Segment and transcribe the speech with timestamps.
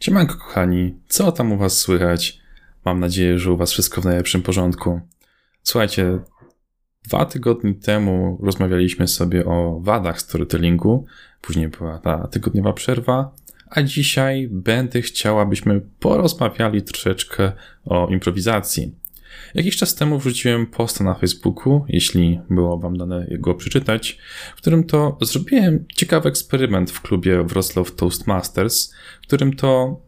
[0.00, 2.38] Siemanko kochani, co tam u was słychać?
[2.84, 5.00] Mam nadzieję, że u was wszystko w najlepszym porządku.
[5.62, 6.18] Słuchajcie,
[7.04, 11.06] dwa tygodnie temu rozmawialiśmy sobie o wadach storytellingu,
[11.40, 13.34] później była ta tygodniowa przerwa,
[13.70, 17.52] a dzisiaj będę chciała, abyśmy porozmawiali troszeczkę
[17.84, 18.94] o improwizacji.
[19.54, 24.18] Jakiś czas temu wrzuciłem posta na Facebooku, jeśli było Wam dane go przeczytać,
[24.56, 30.00] w którym to zrobiłem ciekawy eksperyment w klubie Wrocław Toastmasters, w którym to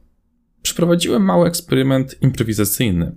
[0.62, 3.12] przeprowadziłem mały eksperyment improwizacyjny.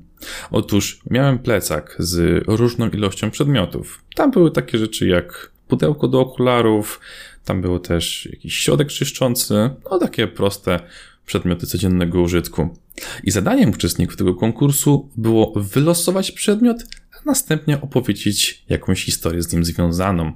[0.51, 4.03] Otóż miałem plecak z różną ilością przedmiotów.
[4.15, 6.99] Tam były takie rzeczy jak pudełko do okularów,
[7.45, 10.79] tam było też jakiś środek czyszczący, no takie proste
[11.25, 12.77] przedmioty codziennego użytku.
[13.23, 16.77] I zadaniem uczestników tego konkursu było wylosować przedmiot,
[17.11, 20.31] a następnie opowiedzieć jakąś historię z nim związaną.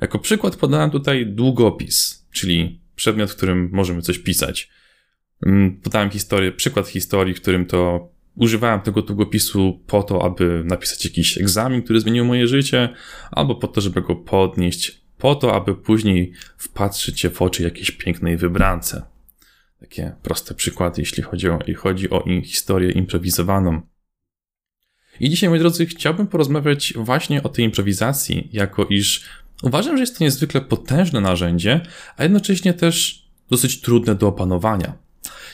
[0.00, 4.70] Jako przykład podałem tutaj długopis, czyli przedmiot, w którym możemy coś pisać.
[5.46, 11.04] Mm, podałem historię, przykład historii, w którym to używałem tego długopisu po to, aby napisać
[11.04, 12.88] jakiś egzamin, który zmienił moje życie,
[13.30, 17.90] albo po to, żeby go podnieść, po to, aby później wpatrzyć się w oczy jakiejś
[17.90, 19.13] pięknej wybrance.
[19.84, 23.80] Takie proste przykłady, jeśli chodzi o, chodzi o historię improwizowaną.
[25.20, 29.24] I dzisiaj, moi drodzy, chciałbym porozmawiać właśnie o tej improwizacji, jako iż
[29.62, 31.80] uważam, że jest to niezwykle potężne narzędzie,
[32.16, 34.92] a jednocześnie też dosyć trudne do opanowania.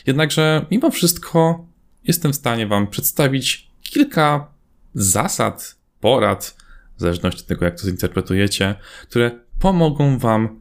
[0.07, 1.67] Jednakże, mimo wszystko,
[2.05, 4.53] jestem w stanie Wam przedstawić kilka
[4.95, 6.57] zasad, porad,
[6.97, 10.61] w zależności od tego, jak to zinterpretujecie, które pomogą Wam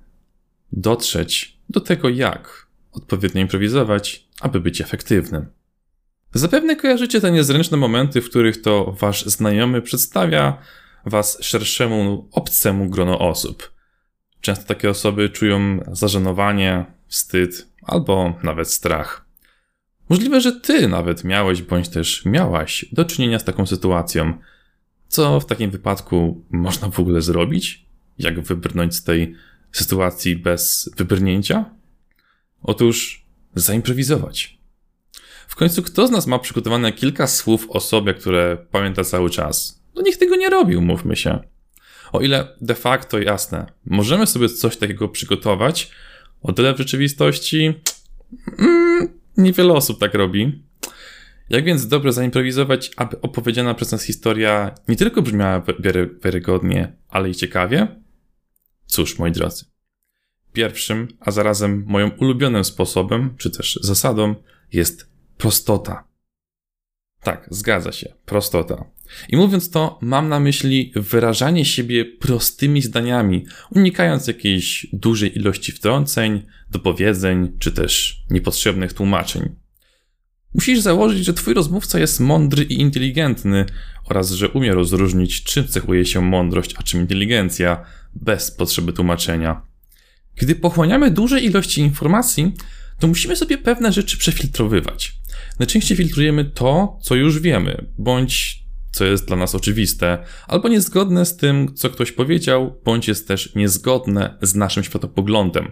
[0.71, 2.68] dotrzeć do tego, jak
[2.99, 5.45] odpowiednio improwizować, aby być efektywnym.
[6.33, 10.57] Zapewne kojarzycie te niezręczne momenty, w których to wasz znajomy przedstawia
[11.05, 13.71] was szerszemu, obcemu grono osób.
[14.41, 19.25] Często takie osoby czują zażenowanie, wstyd albo nawet strach.
[20.09, 24.33] Możliwe, że ty nawet miałeś bądź też miałaś do czynienia z taką sytuacją.
[25.07, 27.85] Co w takim wypadku można w ogóle zrobić?
[28.17, 29.35] Jak wybrnąć z tej
[29.71, 31.65] sytuacji bez wybrnięcia?
[32.63, 33.25] Otóż
[33.55, 34.59] zaimprowizować.
[35.47, 39.83] W końcu kto z nas ma przygotowane kilka słów o sobie, które pamięta cały czas?
[39.95, 41.39] No nikt tego nie robił, mówmy się.
[42.11, 45.91] O ile de facto jasne, możemy sobie coś takiego przygotować,
[46.41, 47.73] o tyle w rzeczywistości
[48.59, 50.63] mm, niewiele osób tak robi.
[51.49, 57.29] Jak więc dobrze zaimprowizować, aby opowiedziana przez nas historia nie tylko brzmiała wiary, wiarygodnie, ale
[57.29, 57.87] i ciekawie?
[58.85, 59.65] Cóż, moi drodzy,
[60.59, 64.35] Pierwszym, a zarazem moim ulubionym sposobem, czy też zasadą,
[64.73, 66.07] jest prostota.
[67.23, 68.85] Tak, zgadza się, prostota.
[69.29, 76.45] I mówiąc to, mam na myśli wyrażanie siebie prostymi zdaniami, unikając jakiejś dużej ilości wtrąceń,
[76.71, 79.55] dopowiedzeń, czy też niepotrzebnych tłumaczeń.
[80.53, 83.65] Musisz założyć, że twój rozmówca jest mądry i inteligentny
[84.05, 89.68] oraz że umie rozróżnić, czym cechuje się mądrość, a czym inteligencja, bez potrzeby tłumaczenia.
[90.35, 92.53] Gdy pochłaniamy duże ilości informacji,
[92.99, 95.19] to musimy sobie pewne rzeczy przefiltrowywać.
[95.59, 98.59] Najczęściej filtrujemy to, co już wiemy, bądź
[98.91, 103.55] co jest dla nas oczywiste, albo niezgodne z tym, co ktoś powiedział, bądź jest też
[103.55, 105.71] niezgodne z naszym światopoglądem.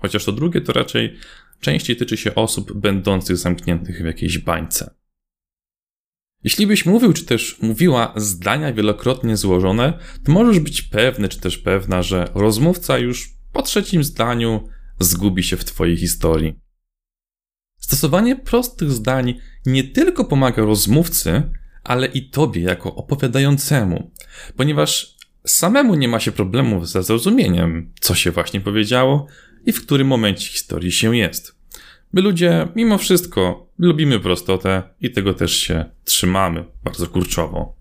[0.00, 1.16] Chociaż to drugie to raczej
[1.60, 4.94] częściej tyczy się osób będących zamkniętych w jakiejś bańce.
[6.44, 11.58] Jeśli byś mówił, czy też mówiła zdania wielokrotnie złożone, to możesz być pewny, czy też
[11.58, 14.68] pewna, że rozmówca już po trzecim zdaniu
[15.00, 16.54] zgubi się w Twojej historii.
[17.78, 21.42] Stosowanie prostych zdań nie tylko pomaga rozmówcy,
[21.84, 24.10] ale i Tobie jako opowiadającemu,
[24.56, 25.16] ponieważ
[25.46, 29.26] samemu nie ma się problemów ze zrozumieniem, co się właśnie powiedziało
[29.66, 31.56] i w którym momencie historii się jest.
[32.12, 37.76] My ludzie, mimo wszystko, lubimy prostotę i tego też się trzymamy bardzo kurczowo.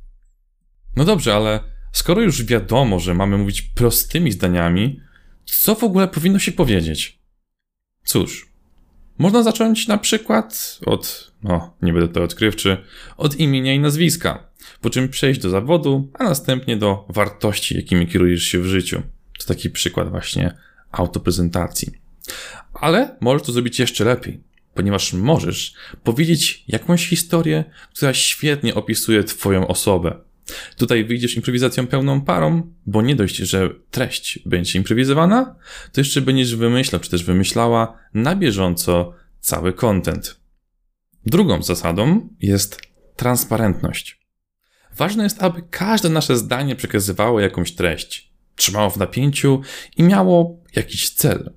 [0.95, 1.59] No dobrze, ale
[1.91, 5.04] skoro już wiadomo, że mamy mówić prostymi zdaniami,
[5.45, 7.19] co w ogóle powinno się powiedzieć?
[8.05, 8.49] Cóż,
[9.17, 12.77] można zacząć na przykład od, no, nie będę to odkrywczy,
[13.17, 14.49] od imienia i nazwiska,
[14.81, 19.01] po czym przejść do zawodu, a następnie do wartości, jakimi kierujesz się w życiu.
[19.39, 20.57] To taki przykład właśnie
[20.91, 21.91] autoprezentacji.
[22.73, 24.43] Ale możesz to zrobić jeszcze lepiej,
[24.73, 25.73] ponieważ możesz
[26.03, 27.63] powiedzieć jakąś historię,
[27.95, 30.24] która świetnie opisuje Twoją osobę,
[30.77, 35.55] Tutaj wyjdziesz improwizacją pełną parą, bo nie dość, że treść będzie improwizowana,
[35.91, 40.39] to jeszcze będziesz wymyślał, czy też wymyślała na bieżąco cały content.
[41.25, 42.81] Drugą zasadą jest
[43.15, 44.25] transparentność.
[44.97, 49.61] Ważne jest, aby każde nasze zdanie przekazywało jakąś treść, trzymało w napięciu
[49.97, 51.53] i miało jakiś cel.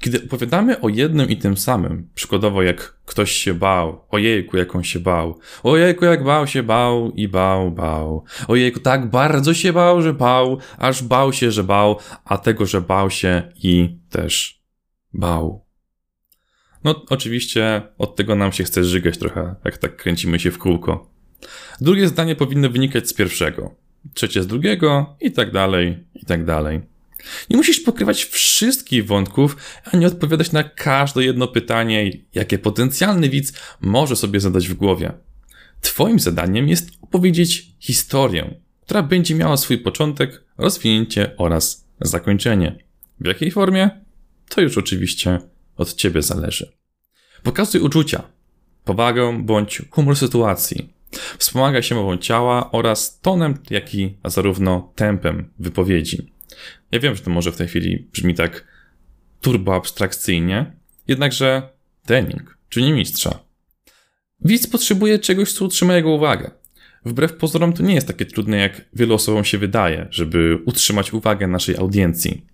[0.00, 4.84] Kiedy opowiadamy o jednym i tym samym, przykładowo jak ktoś się bał, ojejku, jak on
[4.84, 10.02] się bał, ojejku, jak bał się, bał i bał, bał, ojejku, tak bardzo się bał,
[10.02, 14.62] że bał, aż bał się, że bał, a tego, że bał się i też
[15.12, 15.64] bał.
[16.84, 21.10] No, oczywiście od tego nam się chce żygać trochę, jak tak kręcimy się w kółko.
[21.80, 23.74] Drugie zdanie powinno wynikać z pierwszego,
[24.14, 26.80] trzecie z drugiego i tak dalej, i tak dalej.
[27.50, 34.16] Nie musisz pokrywać wszystkich wątków, ani odpowiadać na każde jedno pytanie, jakie potencjalny widz może
[34.16, 35.12] sobie zadać w głowie.
[35.80, 42.84] Twoim zadaniem jest opowiedzieć historię, która będzie miała swój początek, rozwinięcie oraz zakończenie.
[43.20, 43.90] W jakiej formie?
[44.48, 45.38] To już oczywiście
[45.76, 46.72] od ciebie zależy.
[47.42, 48.22] Pokazuj uczucia,
[48.84, 50.92] powagę bądź humor sytuacji.
[51.38, 56.32] Wspomaga się mową ciała oraz tonem, jak i zarówno tempem wypowiedzi.
[56.92, 58.64] Ja wiem, że to może w tej chwili brzmi tak
[59.40, 60.72] turbo abstrakcyjnie,
[61.08, 61.68] jednakże
[62.06, 63.38] trening czyni mistrza.
[64.40, 66.50] Widz potrzebuje czegoś, co utrzyma jego uwagę.
[67.04, 71.46] Wbrew pozorom to nie jest takie trudne, jak wielu osobom się wydaje, żeby utrzymać uwagę
[71.46, 72.46] naszej audiencji.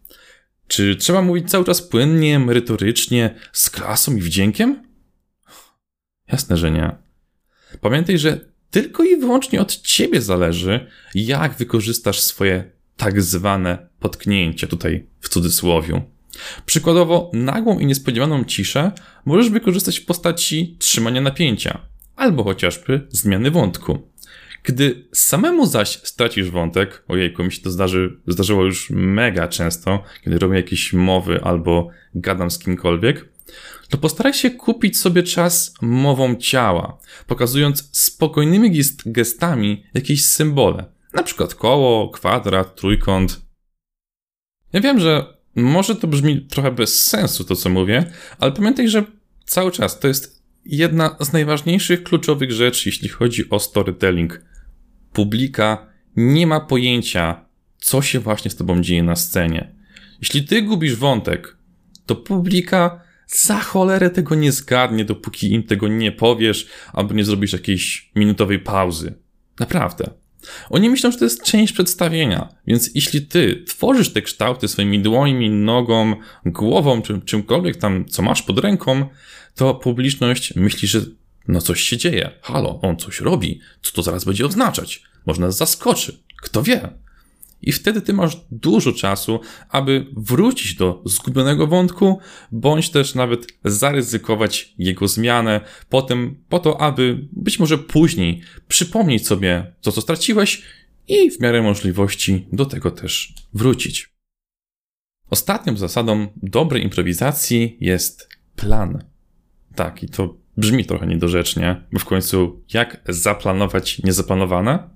[0.66, 4.82] Czy trzeba mówić cały czas płynnie, merytorycznie, z klasą i wdziękiem?
[6.28, 6.96] Jasne, że nie.
[7.80, 8.40] Pamiętaj, że
[8.70, 16.02] tylko i wyłącznie od ciebie zależy, jak wykorzystasz swoje tak zwane potknięcie, tutaj w cudzysłowiu.
[16.66, 18.92] Przykładowo, nagłą i niespodziewaną ciszę
[19.24, 21.80] możesz wykorzystać w postaci trzymania napięcia,
[22.16, 24.08] albo chociażby zmiany wątku.
[24.62, 30.38] Gdy samemu zaś stracisz wątek, ojejku, mi się to zdarzy, zdarzyło już mega często, kiedy
[30.38, 33.28] robię jakieś mowy albo gadam z kimkolwiek,
[33.88, 38.70] to postaraj się kupić sobie czas mową ciała, pokazując spokojnymi
[39.06, 40.95] gestami jakieś symbole.
[41.16, 43.42] Na przykład koło, kwadrat, trójkąt.
[44.72, 49.04] Ja wiem, że może to brzmi trochę bez sensu to, co mówię, ale pamiętaj, że
[49.44, 54.42] cały czas to jest jedna z najważniejszych kluczowych rzeczy, jeśli chodzi o storytelling.
[55.12, 55.86] Publika
[56.16, 57.44] nie ma pojęcia,
[57.78, 59.74] co się właśnie z tobą dzieje na scenie.
[60.20, 61.56] Jeśli ty gubisz wątek,
[62.06, 67.52] to publika za cholerę tego nie zgadnie, dopóki im tego nie powiesz, albo nie zrobisz
[67.52, 69.14] jakiejś minutowej pauzy.
[69.60, 70.25] Naprawdę.
[70.70, 75.50] Oni myślą, że to jest część przedstawienia, więc jeśli ty tworzysz te kształty swoimi dłońmi,
[75.50, 76.16] nogą,
[76.46, 79.06] głową, czy czymkolwiek tam, co masz pod ręką,
[79.54, 81.00] to publiczność myśli, że
[81.48, 82.30] no coś się dzieje.
[82.42, 83.60] Halo, on coś robi.
[83.82, 85.02] Co to zaraz będzie oznaczać?
[85.26, 86.18] Można zaskoczy.
[86.42, 86.88] Kto wie?
[87.66, 92.18] I wtedy ty masz dużo czasu, aby wrócić do zgubionego wątku,
[92.52, 99.74] bądź też nawet zaryzykować jego zmianę, potem po to, aby być może później przypomnieć sobie
[99.80, 100.62] to, co straciłeś
[101.08, 104.16] i w miarę możliwości do tego też wrócić.
[105.30, 109.04] Ostatnią zasadą dobrej improwizacji jest plan.
[109.74, 114.95] Tak, i to brzmi trochę niedorzecznie, bo w końcu jak zaplanować niezaplanowane?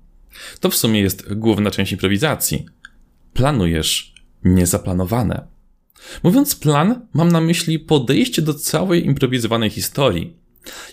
[0.59, 2.65] To w sumie jest główna część improwizacji.
[3.33, 4.13] Planujesz
[4.43, 5.47] niezaplanowane.
[6.23, 10.33] Mówiąc plan, mam na myśli podejście do całej improwizowanej historii.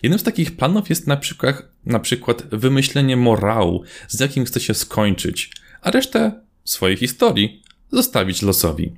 [0.02, 4.74] Jednym z takich planów jest na przykład, na przykład wymyślenie morału, z jakim chce się
[4.74, 5.50] skończyć,
[5.80, 6.32] a resztę
[6.64, 7.62] swojej historii
[7.92, 8.92] zostawić losowi.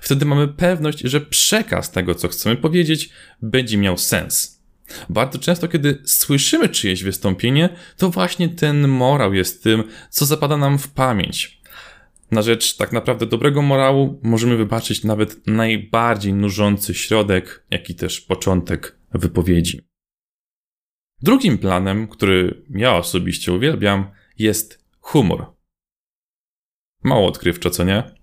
[0.00, 3.10] Wtedy mamy pewność, że przekaz tego, co chcemy powiedzieć,
[3.42, 4.59] będzie miał sens.
[5.08, 10.78] Bardzo często, kiedy słyszymy czyjeś wystąpienie, to właśnie ten morał jest tym, co zapada nam
[10.78, 11.60] w pamięć.
[12.30, 18.20] Na rzecz tak naprawdę dobrego morału możemy wybaczyć nawet najbardziej nużący środek, jak i też
[18.20, 19.80] początek wypowiedzi.
[21.22, 25.46] Drugim planem, który ja osobiście uwielbiam, jest humor.
[27.04, 28.14] Mało odkrywczo, co nie?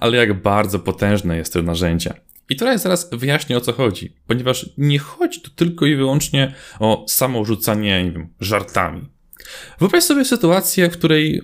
[0.00, 2.14] Ale jak bardzo potężne jest to narzędzie.
[2.48, 7.04] I teraz zaraz wyjaśnię o co chodzi, ponieważ nie chodzi tu tylko i wyłącznie o
[7.08, 9.14] samo rzucanie nie wiem, żartami.
[9.78, 11.42] Wyobraź sobie sytuację, której,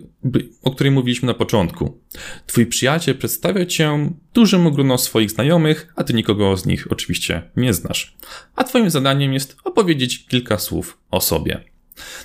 [0.62, 2.00] o której mówiliśmy na początku.
[2.46, 7.74] Twój przyjaciel przedstawia cię dużemu grono swoich znajomych, a ty nikogo z nich oczywiście nie
[7.74, 8.16] znasz.
[8.56, 11.64] A twoim zadaniem jest opowiedzieć kilka słów o sobie.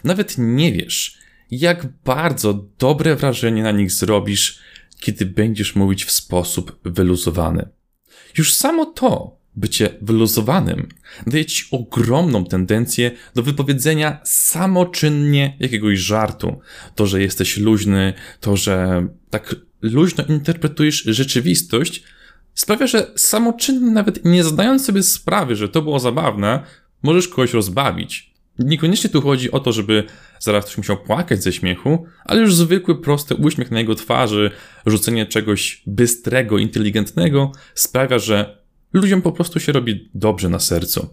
[0.03, 1.17] Nawet nie wiesz,
[1.51, 4.59] jak bardzo dobre wrażenie na nich zrobisz,
[4.99, 7.69] kiedy będziesz mówić w sposób wyluzowany.
[8.37, 10.87] Już samo to, bycie wyluzowanym,
[11.27, 16.59] daje ci ogromną tendencję do wypowiedzenia samoczynnie jakiegoś żartu.
[16.95, 22.03] To, że jesteś luźny, to, że tak luźno interpretujesz rzeczywistość,
[22.53, 26.63] sprawia, że samoczynnie, nawet nie zdając sobie sprawy, że to było zabawne,
[27.03, 28.34] możesz kogoś rozbawić.
[28.59, 30.03] Niekoniecznie tu chodzi o to, żeby
[30.39, 34.51] zaraz ktoś musiał płakać ze śmiechu, ale już zwykły, prosty uśmiech na jego twarzy,
[34.85, 38.57] rzucenie czegoś bystrego, inteligentnego sprawia, że
[38.93, 41.09] ludziom po prostu się robi dobrze na sercu.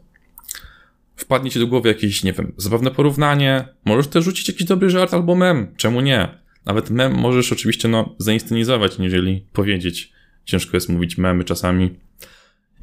[1.16, 5.14] Wpadnie ci do głowy jakieś, nie wiem, zabawne porównanie, możesz też rzucić jakiś dobry żart
[5.14, 6.28] albo mem, czemu nie?
[6.66, 10.12] Nawet mem możesz oczywiście no, zainscenizować, niżeli powiedzieć.
[10.44, 11.90] Ciężko jest mówić memy czasami.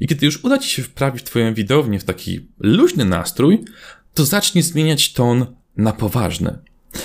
[0.00, 3.64] I kiedy już uda ci się wprawić twoją widownię w taki luźny nastrój,
[4.14, 6.58] to zacznij zmieniać ton na poważny,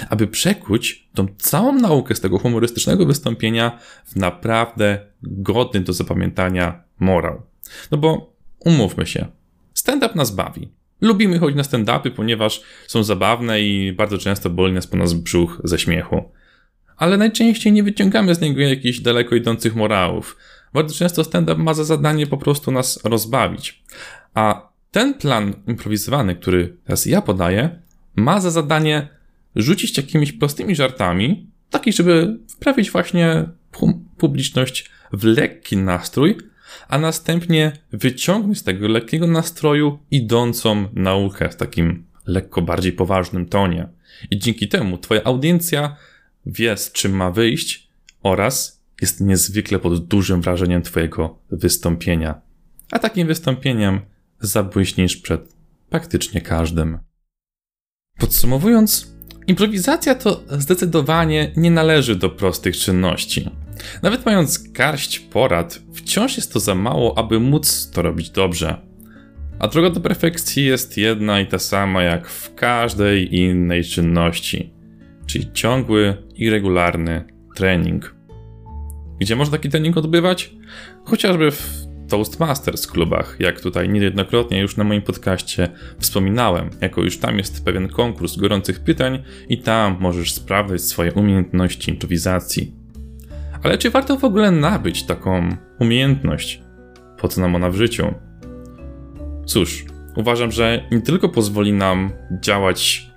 [0.09, 7.41] aby przekuć tą całą naukę z tego humorystycznego wystąpienia w naprawdę godny do zapamiętania morał.
[7.91, 9.27] No bo umówmy się,
[9.73, 10.69] stand-up nas bawi.
[11.01, 15.61] Lubimy chodzić na stand-upy, ponieważ są zabawne i bardzo często boli nas po nas brzuch
[15.63, 16.23] ze śmiechu.
[16.97, 20.37] Ale najczęściej nie wyciągamy z niego jakichś daleko idących morałów.
[20.73, 23.83] Bardzo często stand-up ma za zadanie po prostu nas rozbawić.
[24.33, 27.79] A ten plan improwizowany, który teraz ja podaję,
[28.15, 29.07] ma za zadanie
[29.55, 33.49] rzucić jakimiś prostymi żartami, takich, żeby wprawić właśnie
[34.17, 36.37] publiczność w lekki nastrój,
[36.87, 43.87] a następnie wyciągnąć z tego lekkiego nastroju idącą naukę w takim lekko bardziej poważnym tonie.
[44.31, 45.95] I dzięki temu twoja audiencja
[46.45, 47.87] wie, z czym ma wyjść
[48.23, 52.41] oraz jest niezwykle pod dużym wrażeniem twojego wystąpienia.
[52.91, 54.01] A takim wystąpieniem
[54.39, 55.55] zabłyśniesz przed
[55.89, 56.99] praktycznie każdym.
[58.17, 59.15] Podsumowując,
[59.47, 63.49] improwizacja to zdecydowanie nie należy do prostych czynności.
[64.03, 68.81] Nawet mając garść porad, wciąż jest to za mało, aby móc to robić dobrze.
[69.59, 74.73] A droga do perfekcji jest jedna i ta sama jak w każdej innej czynności,
[75.25, 78.15] czyli ciągły i regularny trening.
[79.19, 80.55] Gdzie można taki trening odbywać?
[81.03, 81.84] Chociażby w
[82.15, 85.69] Toastmasters klubach, jak tutaj niejednokrotnie już na moim podcaście
[85.99, 91.91] wspominałem, jako już tam jest pewien konkurs gorących pytań i tam możesz sprawdzać swoje umiejętności
[91.91, 92.73] improwizacji.
[93.63, 96.61] Ale czy warto w ogóle nabyć taką umiejętność?
[97.17, 98.13] Po co nam ona w życiu?
[99.45, 103.09] Cóż, uważam, że nie tylko pozwoli nam działać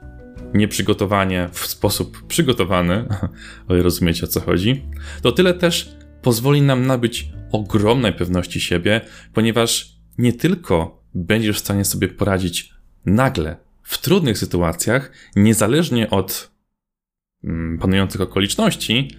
[0.54, 3.08] nieprzygotowanie w sposób przygotowany,
[3.68, 4.84] rozumiecie o co chodzi,
[5.22, 9.00] to tyle też pozwoli nam nabyć ogromnej pewności siebie,
[9.32, 12.72] ponieważ nie tylko będziesz w stanie sobie poradzić
[13.06, 16.50] nagle w trudnych sytuacjach, niezależnie od
[17.44, 19.10] mm, panujących okoliczności,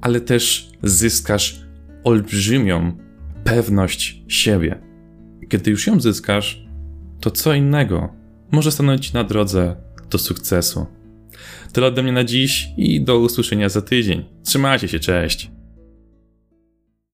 [0.00, 1.60] ale też zyskasz
[2.04, 2.96] olbrzymią
[3.44, 4.80] pewność siebie.
[5.48, 6.66] Kiedy już ją zyskasz,
[7.20, 8.14] to co innego
[8.52, 9.76] może stanąć na drodze
[10.10, 10.86] do sukcesu.
[11.72, 14.24] Tyle ode mnie na dziś i do usłyszenia za tydzień.
[14.44, 15.55] Trzymajcie się, cześć!